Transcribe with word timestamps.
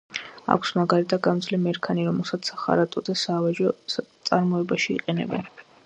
აქვს 0.53 0.71
მაგარი 0.77 1.05
და 1.11 1.19
გამძლე 1.27 1.59
მერქანი, 1.65 2.05
რომელსაც 2.09 2.51
სახარატო 2.53 3.05
და 3.11 3.17
საავეჯო 3.25 3.77
წარმოებაში 4.31 4.95
იყენებენ. 5.01 5.51